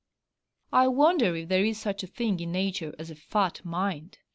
I 0.73 0.87
wonder 0.87 1.35
if 1.35 1.47
there 1.47 1.63
is 1.63 1.79
such 1.79 2.01
a 2.01 2.07
thing 2.07 2.39
in 2.39 2.51
nature 2.51 2.95
as 2.97 3.11
a 3.11 3.15
FAT 3.15 3.63
MIND? 3.63 4.17